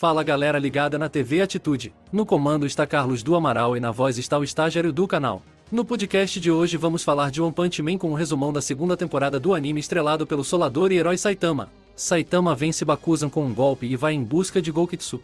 [0.00, 1.92] Fala galera ligada na TV Atitude.
[2.12, 5.42] No comando está Carlos do Amaral e na voz está o estagiário do canal.
[5.72, 8.96] No podcast de hoje vamos falar de One Punch Man com um resumão da segunda
[8.96, 11.68] temporada do anime estrelado pelo solador e herói Saitama.
[11.96, 15.20] Saitama vence Bakuzan com um golpe e vai em busca de Gokitsu.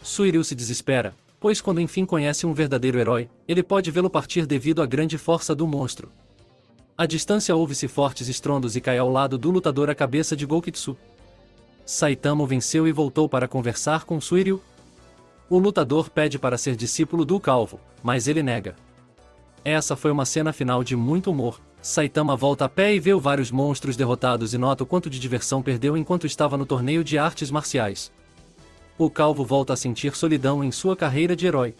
[0.00, 4.82] Suiryu se desespera, pois quando enfim conhece um verdadeiro herói, ele pode vê-lo partir devido
[4.82, 6.12] à grande força do monstro.
[6.96, 10.96] À distância ouve-se fortes estrondos e cai ao lado do lutador a cabeça de Gokitsu.
[11.90, 14.62] Saitama venceu e voltou para conversar com Suiryu.
[15.48, 18.76] O lutador pede para ser discípulo do Calvo, mas ele nega.
[19.64, 21.60] Essa foi uma cena final de muito humor.
[21.82, 25.62] Saitama volta a pé e vê vários monstros derrotados e nota o quanto de diversão
[25.62, 28.12] perdeu enquanto estava no torneio de artes marciais.
[28.96, 31.74] O Calvo volta a sentir solidão em sua carreira de herói.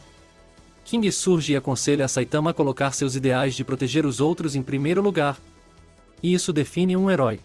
[0.85, 4.63] King surge e aconselha a Saitama a colocar seus ideais de proteger os outros em
[4.63, 5.39] primeiro lugar.
[6.21, 7.39] E isso define um herói.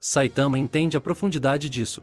[0.00, 2.02] Saitama entende a profundidade disso.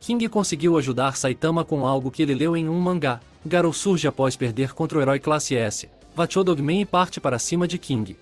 [0.00, 3.20] King conseguiu ajudar Saitama com algo que ele leu em um mangá.
[3.44, 7.68] Garou surge após perder contra o herói classe S, Vacho Dogman e parte para cima
[7.68, 8.16] de King.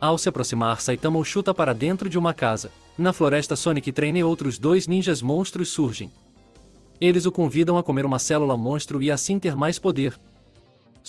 [0.00, 2.72] Ao se aproximar, Saitama o chuta para dentro de uma casa.
[2.96, 6.10] Na floresta, Sonic treina e outros dois ninjas monstros surgem.
[6.98, 10.18] Eles o convidam a comer uma célula monstro e assim ter mais poder,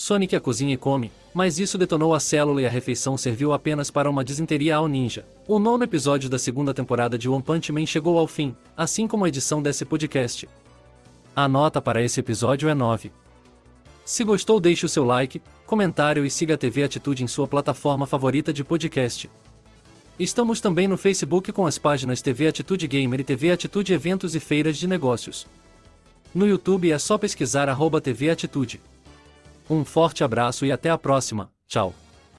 [0.01, 3.91] Sonic a cozinha e come, mas isso detonou a célula e a refeição serviu apenas
[3.91, 5.23] para uma desinteria ao ninja.
[5.47, 9.25] O nono episódio da segunda temporada de One Punch Man chegou ao fim, assim como
[9.25, 10.49] a edição desse podcast.
[11.35, 13.11] A nota para esse episódio é 9.
[14.03, 18.07] Se gostou, deixe o seu like, comentário e siga a TV Atitude em sua plataforma
[18.07, 19.29] favorita de podcast.
[20.17, 24.39] Estamos também no Facebook com as páginas TV Atitude Gamer e TV Atitude Eventos e
[24.39, 25.45] Feiras de Negócios.
[26.33, 28.81] No YouTube é só pesquisar arroba TV Atitude.
[29.69, 31.49] Um forte abraço e até a próxima.
[31.67, 31.93] Tchau.